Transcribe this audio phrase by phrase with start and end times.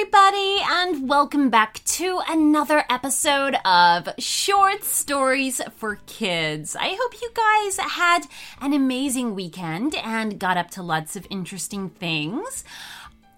[0.00, 6.76] everybody, and welcome back to another episode of Short Stories for Kids.
[6.76, 8.20] I hope you guys had
[8.60, 12.62] an amazing weekend and got up to lots of interesting things.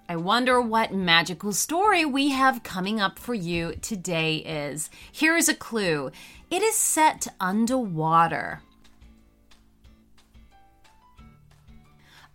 [0.07, 4.91] I wonder what magical story we have coming up for you today is.
[5.11, 6.11] Here is a clue
[6.51, 8.61] it is set underwater.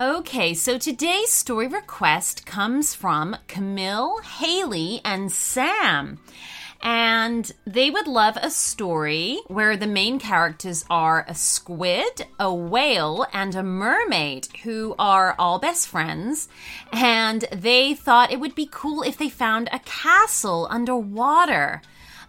[0.01, 6.19] Okay, so today's story request comes from Camille, Haley, and Sam.
[6.81, 13.25] And they would love a story where the main characters are a squid, a whale,
[13.31, 16.49] and a mermaid who are all best friends.
[16.91, 21.81] And they thought it would be cool if they found a castle underwater.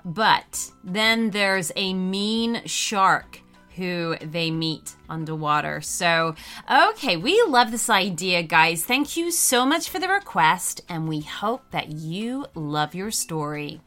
[0.05, 3.41] But then there's a mean shark
[3.77, 5.80] who they meet underwater.
[5.80, 6.34] So,
[6.71, 8.84] okay, we love this idea, guys.
[8.84, 13.81] Thank you so much for the request, and we hope that you love your story.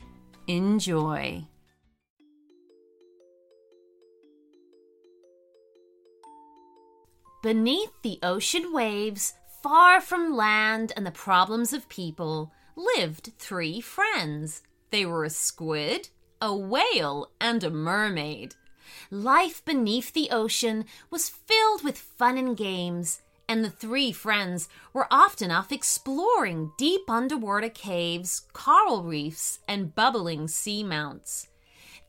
[0.48, 1.46] Enjoy.
[7.42, 14.62] Beneath the ocean waves, far from land and the problems of people, lived three friends.
[14.92, 16.10] They were a squid,
[16.42, 18.56] a whale, and a mermaid.
[19.12, 25.08] Life beneath the ocean was filled with fun and games, and the three friends were
[25.10, 31.48] often off exploring deep underwater caves, coral reefs, and bubbling seamounts.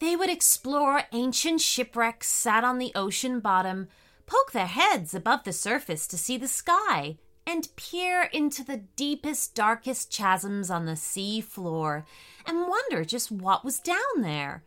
[0.01, 3.89] They would explore ancient shipwrecks sat on the ocean bottom,
[4.27, 9.55] poke their heads above the surface to see the sky, and peer into the deepest,
[9.55, 12.07] darkest chasms on the sea floor
[12.47, 14.63] and wonder just what was down there.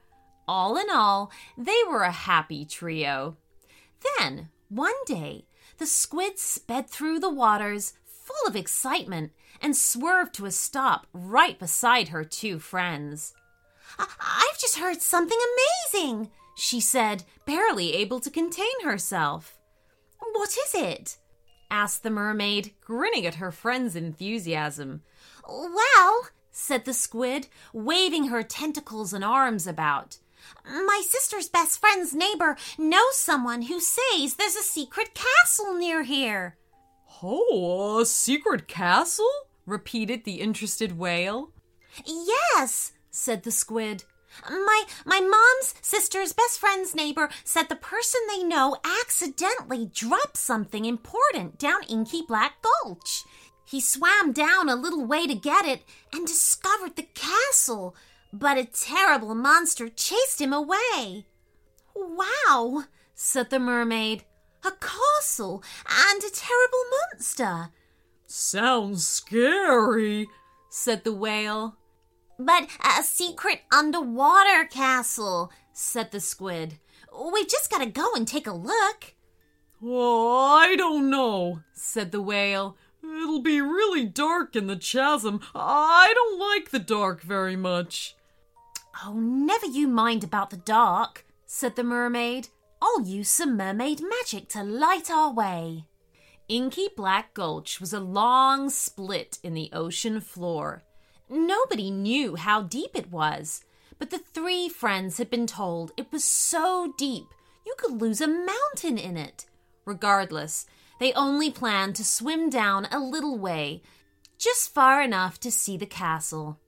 [0.47, 3.37] All in all, they were a happy trio.
[4.19, 5.45] Then, one day,
[5.77, 11.57] the squid sped through the waters, full of excitement, and swerved to a stop right
[11.57, 13.33] beside her two friends.
[13.97, 15.37] I- have just heard something
[15.93, 19.57] amazing, she said, barely able to contain herself.
[20.19, 21.17] What is it?
[21.69, 25.01] asked the mermaid, grinning at her friend's enthusiasm.
[25.47, 30.17] Well, said the squid, waving her tentacles and arms about.
[30.65, 36.57] My sister's best friend's neighbor knows someone who says there's a secret castle near here.
[37.21, 39.29] Oh, a secret castle?
[39.65, 41.51] repeated the interested whale.
[42.05, 44.03] Yes, said the squid.
[44.49, 50.85] My my mom's sister's best friend's neighbor said the person they know accidentally dropped something
[50.85, 53.23] important down Inky Black Gulch.
[53.65, 57.95] He swam down a little way to get it and discovered the castle
[58.33, 61.27] but a terrible monster chased him away.
[61.95, 64.23] Wow, said the mermaid.
[64.65, 67.69] A castle and a terrible monster.
[68.25, 70.27] Sounds scary,
[70.69, 71.77] said the whale.
[72.39, 76.79] But a secret underwater castle, said the squid.
[77.31, 79.13] We've just got to go and take a look.
[79.83, 82.77] Oh, I don't know, said the whale.
[83.03, 85.41] It'll be really dark in the chasm.
[85.53, 88.15] I don't like the dark very much.
[89.01, 92.49] Oh, never you mind about the dark, said the mermaid.
[92.81, 95.85] I'll use some mermaid magic to light our way.
[96.47, 100.83] Inky Black Gulch was a long split in the ocean floor.
[101.29, 103.63] Nobody knew how deep it was,
[103.97, 107.27] but the three friends had been told it was so deep
[107.65, 109.45] you could lose a mountain in it.
[109.85, 110.65] Regardless,
[110.99, 113.81] they only planned to swim down a little way,
[114.37, 116.59] just far enough to see the castle.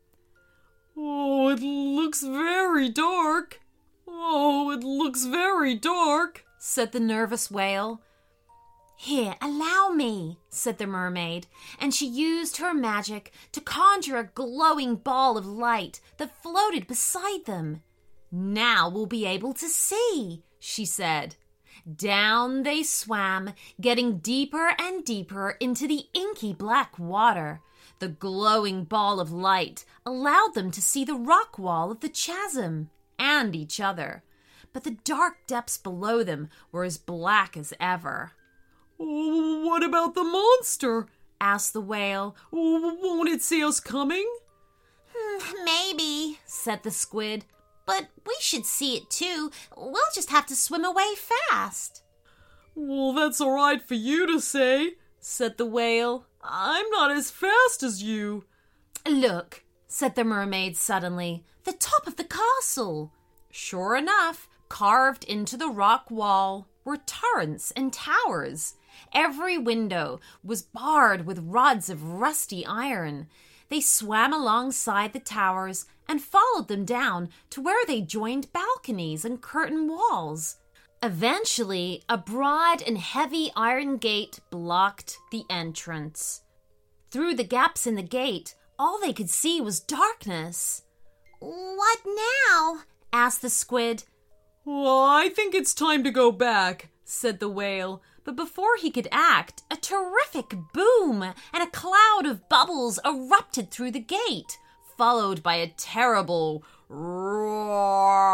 [0.97, 3.59] Oh, it looks very dark.
[4.07, 8.01] Oh, it looks very dark, said the nervous whale.
[8.97, 11.47] Here, allow me, said the mermaid,
[11.79, 17.45] and she used her magic to conjure a glowing ball of light that floated beside
[17.45, 17.81] them.
[18.31, 21.35] Now we'll be able to see, she said.
[21.93, 27.61] Down they swam, getting deeper and deeper into the inky black water.
[27.99, 32.89] The glowing ball of light allowed them to see the rock wall of the chasm
[33.17, 34.23] and each other,
[34.73, 38.33] but the dark depths below them were as black as ever.
[38.99, 41.07] Oh, what about the monster?
[41.39, 42.35] asked the whale.
[42.51, 44.27] Oh, won't it see us coming?
[45.65, 47.45] Maybe, said the squid.
[47.85, 49.51] But we should see it too.
[49.77, 52.03] We'll just have to swim away fast.
[52.73, 56.25] Well, that's all right for you to say, said the whale.
[56.47, 58.45] I'm not as fast as you.
[59.07, 63.11] Look, said the mermaid suddenly, the top of the castle.
[63.51, 68.75] Sure enough, carved into the rock wall were turrets and towers.
[69.13, 73.27] Every window was barred with rods of rusty iron.
[73.69, 79.41] they swam alongside the towers and followed them down to where they joined balconies and
[79.41, 80.57] curtain walls.
[81.05, 86.41] Eventually, a broad and heavy iron gate blocked the entrance.
[87.11, 90.81] Through the gaps in the gate, all they could see was darkness.
[91.39, 92.79] What now?
[93.13, 94.05] asked the squid.
[94.65, 98.01] Well, I think it's time to go back, said the whale.
[98.23, 103.91] But before he could act, a terrific boom and a cloud of bubbles erupted through
[103.91, 104.57] the gate,
[104.97, 108.25] followed by a terrible roar.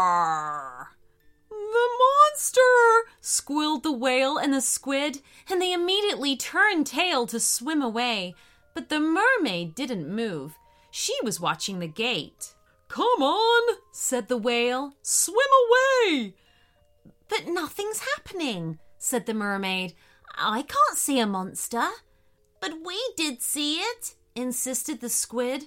[1.50, 1.88] The
[2.32, 2.60] monster!
[3.20, 5.20] squealed the whale and the squid,
[5.50, 8.34] and they immediately turned tail to swim away.
[8.74, 10.56] But the mermaid didn't move.
[10.90, 12.54] She was watching the gate.
[12.88, 14.94] Come on, said the whale.
[15.02, 15.36] Swim
[16.06, 16.34] away!
[17.28, 19.94] But nothing's happening, said the mermaid.
[20.34, 21.88] I can't see a monster.
[22.60, 25.64] But we did see it, insisted the squid.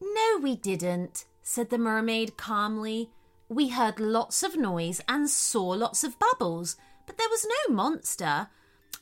[0.00, 3.10] No, we didn't, said the mermaid calmly.
[3.48, 6.76] We heard lots of noise and saw lots of bubbles,
[7.06, 8.48] but there was no monster.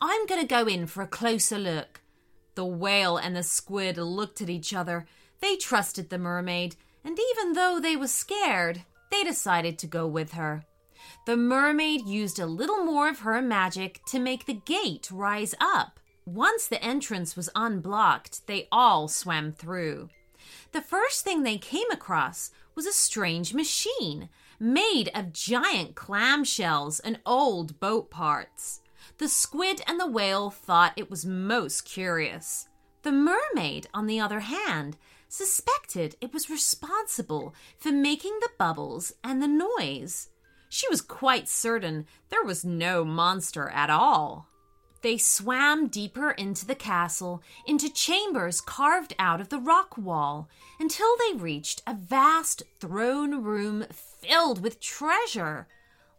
[0.02, 2.02] I'm going to go in for a closer look.
[2.54, 5.06] The whale and the squid looked at each other.
[5.40, 10.32] They trusted the mermaid, and even though they were scared, they decided to go with
[10.32, 10.64] her.
[11.26, 16.00] The mermaid used a little more of her magic to make the gate rise up.
[16.26, 20.10] Once the entrance was unblocked, they all swam through.
[20.74, 24.28] The first thing they came across was a strange machine
[24.58, 28.80] made of giant clamshells and old boat parts.
[29.18, 32.66] The squid and the whale thought it was most curious.
[33.02, 34.96] The mermaid, on the other hand,
[35.28, 40.30] suspected it was responsible for making the bubbles and the noise.
[40.68, 44.48] She was quite certain there was no monster at all.
[45.04, 50.48] They swam deeper into the castle, into chambers carved out of the rock wall,
[50.80, 55.68] until they reached a vast throne room filled with treasure.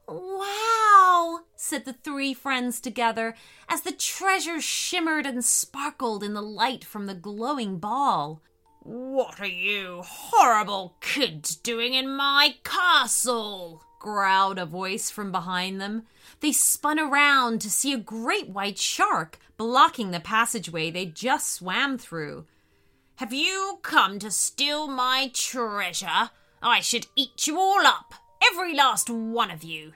[0.07, 3.33] Wow, said the three friends together
[3.67, 8.39] as the treasure shimmered and sparkled in the light from the glowing ball.
[8.85, 13.83] What are you horrible kids doing in my castle?
[13.97, 16.03] growled a voice from behind them.
[16.39, 21.97] They spun around to see a great white shark blocking the passageway they just swam
[21.97, 22.45] through.
[23.15, 26.29] Have you come to steal my treasure?
[26.61, 28.13] I should eat you all up,
[28.51, 29.93] every last one of you.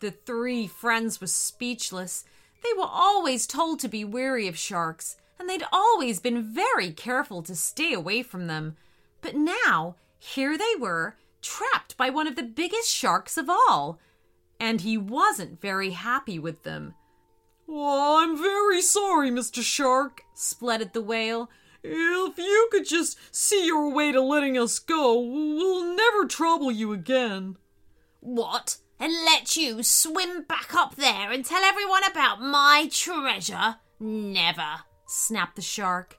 [0.00, 2.24] The three friends were speechless.
[2.64, 7.42] They were always told to be wary of sharks, and they'd always been very careful
[7.42, 8.76] to stay away from them.
[9.20, 13.98] But now, here they were, trapped by one of the biggest sharks of all.
[14.60, 16.94] And he wasn't very happy with them.
[17.66, 19.62] Well, I'm very sorry, Mr.
[19.62, 21.50] Shark, spluttered the whale.
[21.82, 26.92] If you could just see your way to letting us go, we'll never trouble you
[26.92, 27.56] again.
[28.20, 28.78] What?
[28.98, 33.76] And let you swim back up there and tell everyone about my treasure?
[34.00, 34.80] Never,
[35.14, 36.18] snapped the shark.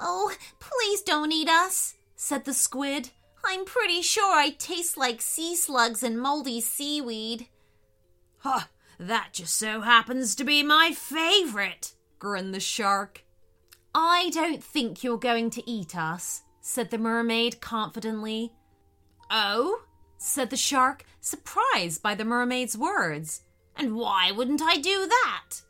[0.00, 3.10] Oh, please don't eat us, said the squid.
[3.44, 7.48] I'm pretty sure I taste like sea slugs and moldy seaweed.
[8.38, 8.64] Huh,
[8.98, 13.24] that just so happens to be my favorite, grinned the shark.
[13.94, 18.52] I don't think you're going to eat us, said the mermaid confidently.
[19.30, 19.82] Oh?
[20.18, 23.42] said the shark, surprised by the mermaid's words.
[23.76, 25.62] And why wouldn't I do that?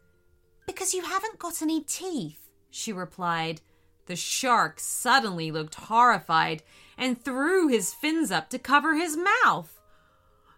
[0.72, 3.60] Because you haven't got any teeth, she replied.
[4.06, 6.62] The shark suddenly looked horrified
[6.96, 9.78] and threw his fins up to cover his mouth.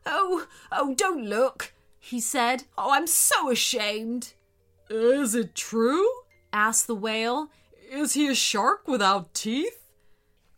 [0.07, 2.63] Oh, oh, don't look, he said.
[2.79, 4.35] Oh, I'm so ashamed.
[4.89, 6.09] Is it true?
[6.53, 7.51] asked the whale.
[7.91, 9.83] Is he a shark without teeth?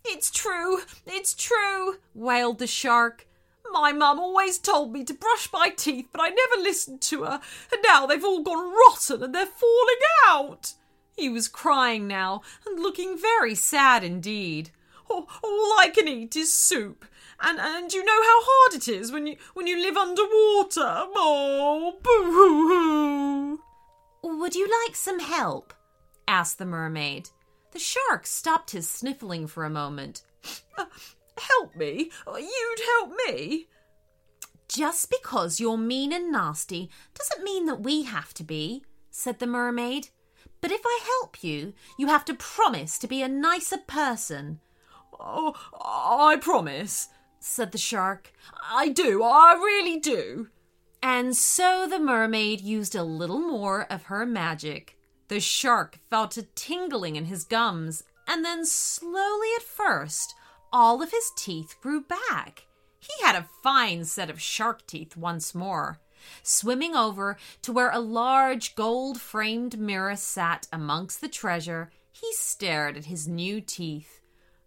[0.05, 3.26] It's true, it's true, wailed the shark.
[3.73, 7.41] My mum always told me to brush my teeth, but I never listened to her,
[7.73, 10.75] and now they've all gone rotten and they're falling out.
[11.17, 14.71] He was crying now and looking very sad indeed.
[15.09, 17.05] Oh, all I can eat is soup.
[17.41, 21.07] And and you know how hard it is when you when you live underwater.
[21.15, 23.61] Oh, boo hoo hoo.
[24.41, 25.73] Would you like some help?
[26.27, 27.31] asked the mermaid.
[27.73, 30.23] The shark stopped his sniffling for a moment.
[30.79, 30.85] Uh,
[31.39, 32.11] help me?
[32.27, 33.69] You'd help me?
[34.69, 39.47] Just because you're mean and nasty doesn't mean that we have to be, said the
[39.47, 40.09] mermaid.
[40.61, 44.61] But if I help you, you have to promise to be a nicer person.
[45.19, 48.33] Oh, I promise, said the shark.
[48.71, 50.49] I do, I really do.
[51.03, 54.99] And so the mermaid used a little more of her magic.
[55.29, 60.35] The shark felt a tingling in his gums and then slowly at first,
[60.77, 62.67] all of his teeth grew back.
[62.99, 66.01] He had a fine set of shark teeth once more.
[66.43, 72.99] Swimming over to where a large gold framed mirror sat amongst the treasure, he stared
[72.99, 74.21] at his new teeth.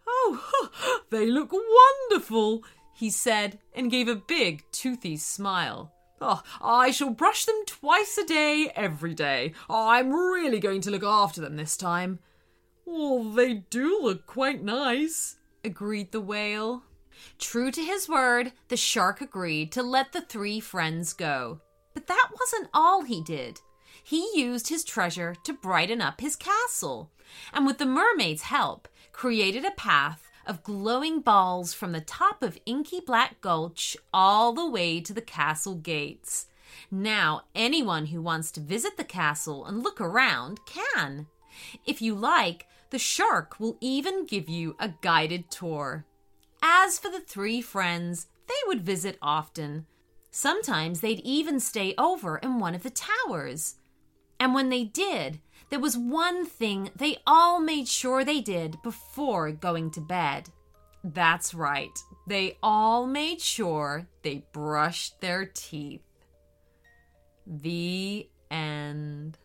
[0.08, 0.72] Oh,
[1.12, 2.63] they look wonderful,
[2.96, 5.94] he said, and gave a big, toothy smile.
[6.20, 9.54] Oh, I shall brush them twice a day, every day.
[9.70, 12.18] I'm really going to look after them this time.
[12.88, 16.84] Oh, they do look quite nice, agreed the whale.
[17.38, 21.62] True to his word, the shark agreed to let the three friends go.
[21.94, 23.60] But that wasn't all he did.
[24.04, 27.12] He used his treasure to brighten up his castle,
[27.54, 32.58] and with the mermaid's help, created a path of glowing balls from the top of
[32.66, 36.48] Inky Black Gulch all the way to the castle gates.
[36.89, 41.28] Now, anyone who wants to visit the castle and look around can.
[41.86, 46.06] If you like, the shark will even give you a guided tour.
[46.62, 49.86] As for the three friends, they would visit often.
[50.32, 53.75] Sometimes they'd even stay over in one of the towers.
[54.39, 55.39] And when they did,
[55.70, 60.50] there was one thing they all made sure they did before going to bed.
[61.03, 66.01] That's right, they all made sure they brushed their teeth.
[67.46, 69.38] The end.